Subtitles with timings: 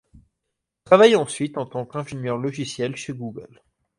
[0.15, 3.61] Il travaille ensuite en tant qu'ingénieur logiciel chez Google.